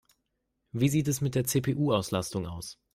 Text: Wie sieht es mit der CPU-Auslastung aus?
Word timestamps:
Wie 0.71 0.89
sieht 0.89 1.07
es 1.09 1.21
mit 1.21 1.35
der 1.35 1.43
CPU-Auslastung 1.45 2.47
aus? 2.47 2.79